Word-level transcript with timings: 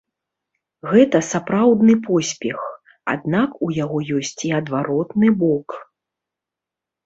Гэта 0.93 1.17
сапраўдны 1.31 1.93
поспех, 2.07 2.59
аднак 3.15 3.49
у 3.69 3.71
яго 3.83 3.97
ёсць 4.23 4.35
і 4.51 4.55
адваротны 4.63 5.27
бок. 5.47 5.67